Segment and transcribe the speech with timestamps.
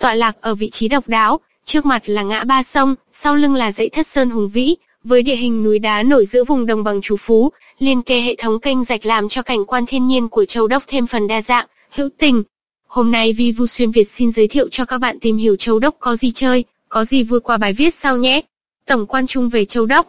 [0.00, 3.54] tọa lạc ở vị trí độc đáo, trước mặt là ngã ba sông, sau lưng
[3.54, 6.84] là dãy thất sơn hùng vĩ, với địa hình núi đá nổi giữa vùng đồng
[6.84, 10.28] bằng trù phú, liên kề hệ thống kênh rạch làm cho cảnh quan thiên nhiên
[10.28, 12.42] của Châu Đốc thêm phần đa dạng, hữu tình.
[12.86, 15.78] Hôm nay Vi Vu Xuyên Việt xin giới thiệu cho các bạn tìm hiểu Châu
[15.78, 18.40] Đốc có gì chơi, có gì vui qua bài viết sau nhé.
[18.86, 20.06] Tổng quan chung về Châu Đốc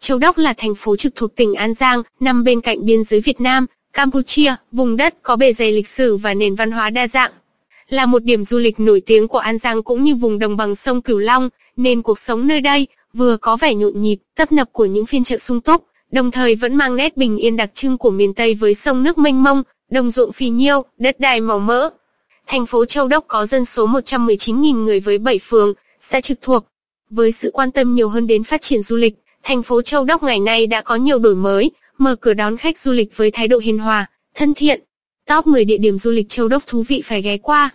[0.00, 3.20] Châu Đốc là thành phố trực thuộc tỉnh An Giang, nằm bên cạnh biên giới
[3.20, 7.08] Việt Nam, Campuchia, vùng đất có bề dày lịch sử và nền văn hóa đa
[7.08, 7.30] dạng.
[7.88, 10.74] Là một điểm du lịch nổi tiếng của An Giang cũng như vùng đồng bằng
[10.74, 14.72] sông Cửu Long, nên cuộc sống nơi đây vừa có vẻ nhộn nhịp, tấp nập
[14.72, 17.98] của những phiên chợ sung túc, đồng thời vẫn mang nét bình yên đặc trưng
[17.98, 21.58] của miền Tây với sông nước mênh mông, đồng ruộng phì nhiêu, đất đai màu
[21.58, 21.90] mỡ.
[22.46, 26.64] Thành phố Châu Đốc có dân số 119.000 người với 7 phường, xã trực thuộc.
[27.10, 30.22] Với sự quan tâm nhiều hơn đến phát triển du lịch, thành phố Châu Đốc
[30.22, 33.48] ngày nay đã có nhiều đổi mới, mở cửa đón khách du lịch với thái
[33.48, 34.80] độ hiền hòa, thân thiện.
[35.26, 37.70] Top 10 địa điểm du lịch Châu Đốc thú vị phải ghé qua.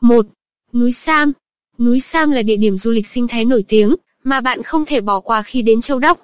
[0.00, 0.26] 1.
[0.72, 1.32] Núi Sam
[1.78, 5.00] Núi Sam là địa điểm du lịch sinh thái nổi tiếng, mà bạn không thể
[5.00, 6.18] bỏ qua khi đến Châu Đốc.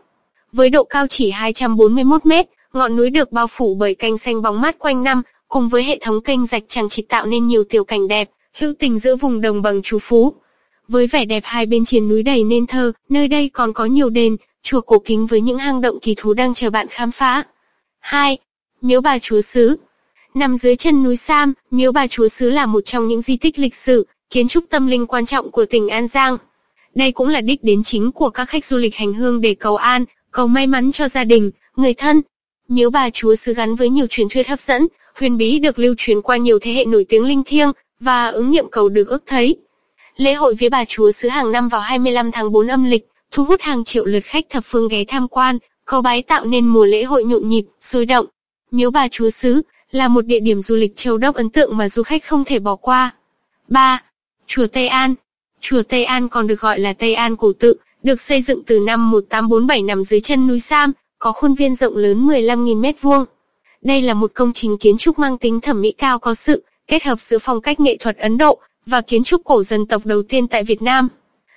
[0.53, 4.61] Với độ cao chỉ 241 mét, ngọn núi được bao phủ bởi canh xanh bóng
[4.61, 7.85] mát quanh năm, cùng với hệ thống kênh rạch chẳng chỉ tạo nên nhiều tiểu
[7.85, 10.35] cảnh đẹp, hữu tình giữa vùng đồng bằng trú phú.
[10.89, 14.11] Với vẻ đẹp hai bên triền núi đầy nên thơ, nơi đây còn có nhiều
[14.11, 17.43] đền, chùa cổ kính với những hang động kỳ thú đang chờ bạn khám phá.
[17.99, 18.39] 2.
[18.81, 19.77] Miếu bà Chúa xứ
[20.35, 23.59] Nằm dưới chân núi Sam, Miếu bà Chúa Sứ là một trong những di tích
[23.59, 26.37] lịch sử, kiến trúc tâm linh quan trọng của tỉnh An Giang.
[26.95, 29.77] Đây cũng là đích đến chính của các khách du lịch hành hương để cầu
[29.77, 32.23] an, cầu may mắn cho gia đình, người thân.
[32.69, 35.95] Miếu bà Chúa Sứ gắn với nhiều truyền thuyết hấp dẫn, huyền bí được lưu
[35.99, 39.23] truyền qua nhiều thế hệ nổi tiếng linh thiêng, và ứng nghiệm cầu được ước
[39.27, 39.57] thấy.
[40.17, 43.45] Lễ hội vía bà Chúa Sứ hàng năm vào 25 tháng 4 âm lịch, thu
[43.45, 46.85] hút hàng triệu lượt khách thập phương ghé tham quan, cầu bái tạo nên mùa
[46.85, 48.27] lễ hội nhộn nhịp, sôi động.
[48.71, 49.63] Miếu bà Chúa Sứ
[49.93, 52.59] là một địa điểm du lịch châu đốc ấn tượng mà du khách không thể
[52.59, 53.15] bỏ qua.
[53.69, 54.03] 3.
[54.47, 55.15] Chùa Tây An
[55.61, 58.81] Chùa Tây An còn được gọi là Tây An Cổ Tự, được xây dựng từ
[58.81, 63.25] năm 1847 nằm dưới chân núi Sam, có khuôn viên rộng lớn 15.000 mét vuông.
[63.83, 67.03] Đây là một công trình kiến trúc mang tính thẩm mỹ cao có sự kết
[67.03, 70.23] hợp giữa phong cách nghệ thuật Ấn Độ và kiến trúc cổ dân tộc đầu
[70.23, 71.09] tiên tại Việt Nam.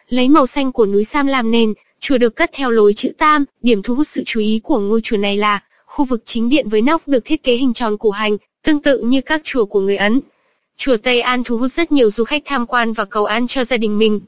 [0.09, 3.45] Lấy màu xanh của núi Sam làm nền, chùa được cất theo lối chữ Tam,
[3.61, 6.69] điểm thu hút sự chú ý của ngôi chùa này là khu vực chính điện
[6.69, 9.79] với nóc được thiết kế hình tròn củ hành, tương tự như các chùa của
[9.79, 10.19] người Ấn.
[10.77, 13.63] Chùa Tây An thu hút rất nhiều du khách tham quan và cầu an cho
[13.63, 14.21] gia đình mình.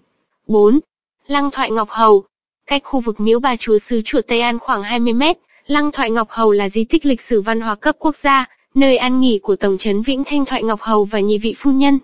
[0.47, 0.79] 4.
[1.27, 2.23] Lăng Thoại Ngọc Hầu
[2.67, 6.11] Cách khu vực miếu bà chúa xứ chùa Tây An khoảng 20 mét, Lăng Thoại
[6.11, 9.39] Ngọc Hầu là di tích lịch sử văn hóa cấp quốc gia, nơi an nghỉ
[9.43, 11.99] của Tổng trấn Vĩnh Thanh Thoại Ngọc Hầu và nhị vị phu nhân.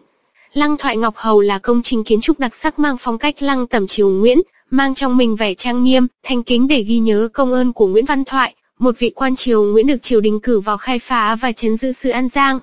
[0.53, 3.67] Lăng Thoại Ngọc Hầu là công trình kiến trúc đặc sắc mang phong cách lăng
[3.67, 7.53] tẩm triều Nguyễn, mang trong mình vẻ trang nghiêm, thanh kính để ghi nhớ công
[7.53, 10.77] ơn của Nguyễn Văn Thoại, một vị quan triều Nguyễn được triều đình cử vào
[10.77, 12.59] khai phá và chấn giữ sự An Giang.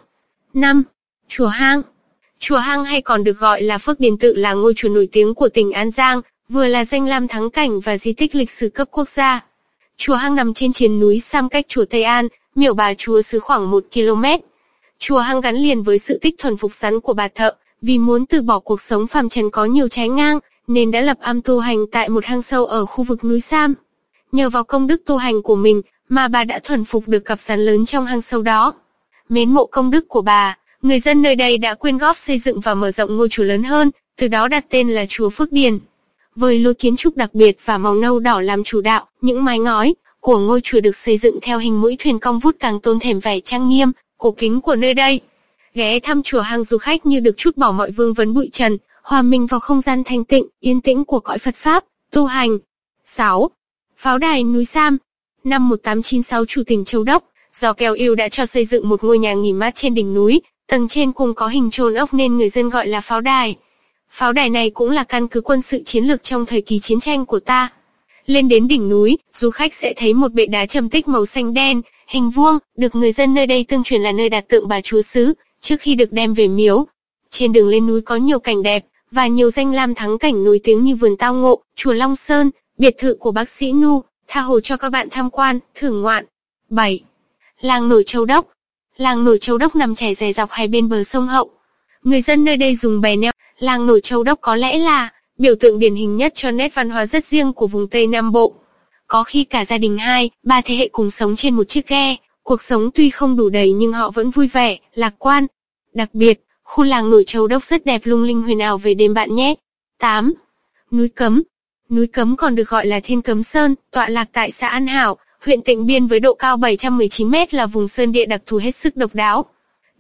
[0.54, 0.82] 5.
[1.28, 1.82] Chùa Hang
[2.40, 5.34] Chùa Hang hay còn được gọi là Phước Điền Tự là ngôi chùa nổi tiếng
[5.34, 8.68] của tỉnh An Giang, vừa là danh lam thắng cảnh và di tích lịch sử
[8.68, 9.44] cấp quốc gia.
[9.96, 13.38] Chùa Hang nằm trên triền núi Sam cách chùa Tây An, miểu bà chùa xứ
[13.38, 14.24] khoảng 1 km.
[14.98, 18.26] Chùa Hang gắn liền với sự tích thuần phục rắn của bà thợ, vì muốn
[18.26, 21.58] từ bỏ cuộc sống phàm trần có nhiều trái ngang, nên đã lập am tu
[21.58, 23.74] hành tại một hang sâu ở khu vực núi Sam.
[24.32, 27.40] Nhờ vào công đức tu hành của mình, mà bà đã thuần phục được cặp
[27.40, 28.74] rắn lớn trong hang sâu đó.
[29.28, 32.60] Mến mộ công đức của bà, người dân nơi đây đã quyên góp xây dựng
[32.60, 35.78] và mở rộng ngôi chùa lớn hơn, từ đó đặt tên là chùa Phước Điền.
[36.36, 39.58] Với lối kiến trúc đặc biệt và màu nâu đỏ làm chủ đạo, những mái
[39.58, 43.00] ngói của ngôi chùa được xây dựng theo hình mũi thuyền cong vút càng tôn
[43.00, 45.20] thèm vẻ trang nghiêm, cổ kính của nơi đây.
[45.74, 48.78] Ghé thăm chùa hàng du khách như được chút bỏ mọi vương vấn bụi trần,
[49.02, 52.58] hòa mình vào không gian thanh tịnh, yên tĩnh của cõi Phật Pháp, tu hành.
[53.04, 53.50] 6.
[53.96, 54.98] Pháo đài núi Sam
[55.44, 57.24] Năm 1896 chủ tỉnh Châu Đốc,
[57.54, 60.40] do kèo yêu đã cho xây dựng một ngôi nhà nghỉ mát trên đỉnh núi,
[60.66, 63.56] tầng trên cùng có hình trôn ốc nên người dân gọi là pháo đài.
[64.10, 67.00] Pháo đài này cũng là căn cứ quân sự chiến lược trong thời kỳ chiến
[67.00, 67.72] tranh của ta.
[68.26, 71.54] Lên đến đỉnh núi, du khách sẽ thấy một bệ đá trầm tích màu xanh
[71.54, 74.80] đen, hình vuông, được người dân nơi đây tương truyền là nơi đặt tượng bà
[74.80, 76.86] chúa xứ, trước khi được đem về miếu.
[77.30, 80.60] Trên đường lên núi có nhiều cảnh đẹp, và nhiều danh lam thắng cảnh nổi
[80.64, 84.40] tiếng như vườn tao ngộ, chùa Long Sơn, biệt thự của bác sĩ Nu, tha
[84.40, 86.24] hồ cho các bạn tham quan, thưởng ngoạn.
[86.68, 87.02] 7.
[87.60, 88.46] Làng nổi Châu Đốc
[88.96, 91.50] Làng nổi Châu Đốc nằm trải dài dọc hai bên bờ sông Hậu.
[92.02, 93.32] Người dân nơi đây dùng bè neo.
[93.58, 96.90] Làng nổi Châu Đốc có lẽ là biểu tượng điển hình nhất cho nét văn
[96.90, 98.54] hóa rất riêng của vùng Tây Nam Bộ.
[99.06, 102.16] Có khi cả gia đình hai, ba thế hệ cùng sống trên một chiếc ghe,
[102.42, 105.46] cuộc sống tuy không đủ đầy nhưng họ vẫn vui vẻ, lạc quan.
[105.94, 109.14] Đặc biệt, khu làng nổi Châu Đốc rất đẹp lung linh huyền ảo về đêm
[109.14, 109.54] bạn nhé.
[109.98, 110.32] 8.
[110.90, 111.42] Núi Cấm
[111.90, 115.16] Núi Cấm còn được gọi là Thiên Cấm Sơn, tọa lạc tại xã An Hảo,
[115.44, 118.76] huyện Tịnh Biên với độ cao 719 m là vùng sơn địa đặc thù hết
[118.76, 119.44] sức độc đáo.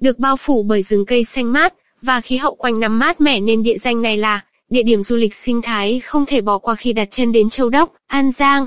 [0.00, 3.40] Được bao phủ bởi rừng cây xanh mát, và khí hậu quanh năm mát mẻ
[3.40, 6.74] nên địa danh này là địa điểm du lịch sinh thái không thể bỏ qua
[6.74, 8.66] khi đặt chân đến Châu Đốc, An Giang.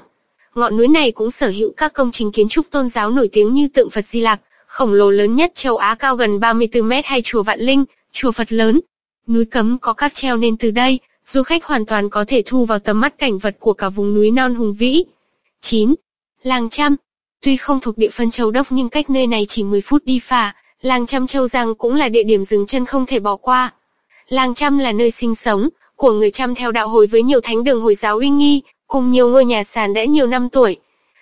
[0.56, 3.54] Ngọn núi này cũng sở hữu các công trình kiến trúc tôn giáo nổi tiếng
[3.54, 7.06] như tượng Phật Di Lặc, khổng lồ lớn nhất châu Á cao gần 34 mét
[7.06, 8.80] hay chùa Vạn Linh, chùa Phật lớn.
[9.28, 12.66] Núi Cấm có cáp treo nên từ đây, du khách hoàn toàn có thể thu
[12.66, 15.04] vào tầm mắt cảnh vật của cả vùng núi non hùng vĩ.
[15.62, 15.96] 9.
[16.44, 16.96] Làng Trăm
[17.42, 20.20] Tuy không thuộc địa phân Châu Đốc nhưng cách nơi này chỉ 10 phút đi
[20.20, 23.74] phà, làng Trăm Châu Giang cũng là địa điểm dừng chân không thể bỏ qua.
[24.30, 27.64] Làng Trăm là nơi sinh sống của người Trăm theo đạo hồi với nhiều thánh
[27.64, 30.78] đường Hồi giáo uy nghi, cùng nhiều ngôi nhà sàn đã nhiều năm tuổi.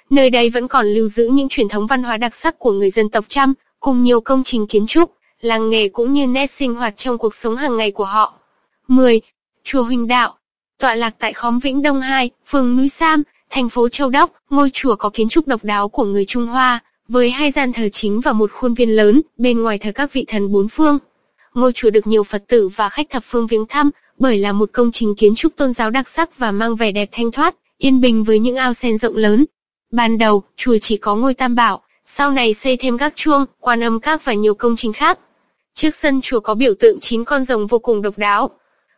[0.09, 2.91] Nơi đây vẫn còn lưu giữ những truyền thống văn hóa đặc sắc của người
[2.91, 5.11] dân tộc Trăm, cùng nhiều công trình kiến trúc,
[5.41, 8.33] làng nghề cũng như nét sinh hoạt trong cuộc sống hàng ngày của họ.
[8.87, 9.21] 10.
[9.63, 10.37] Chùa Huỳnh Đạo
[10.79, 14.69] Tọa lạc tại khóm Vĩnh Đông 2, phường Núi Sam, thành phố Châu Đốc, ngôi
[14.73, 18.21] chùa có kiến trúc độc đáo của người Trung Hoa, với hai gian thờ chính
[18.21, 20.97] và một khuôn viên lớn, bên ngoài thờ các vị thần bốn phương.
[21.53, 24.69] Ngôi chùa được nhiều Phật tử và khách thập phương viếng thăm, bởi là một
[24.71, 28.01] công trình kiến trúc tôn giáo đặc sắc và mang vẻ đẹp thanh thoát, yên
[28.01, 29.45] bình với những ao sen rộng lớn.
[29.91, 33.83] Ban đầu, chùa chỉ có ngôi tam bảo, sau này xây thêm các chuông, quan
[33.83, 35.19] âm các và nhiều công trình khác.
[35.73, 38.49] Trước sân chùa có biểu tượng chín con rồng vô cùng độc đáo.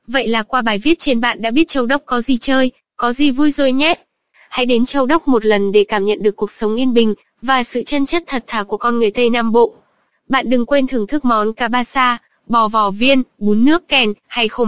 [0.07, 3.13] Vậy là qua bài viết trên bạn đã biết Châu Đốc có gì chơi, có
[3.13, 3.95] gì vui rồi nhé.
[4.49, 7.63] Hãy đến Châu Đốc một lần để cảm nhận được cuộc sống yên bình và
[7.63, 9.73] sự chân chất thật thà của con người Tây Nam Bộ.
[10.29, 12.17] Bạn đừng quên thưởng thức món cá ba sa,
[12.47, 14.65] bò vò viên, bún nước kèn hay khô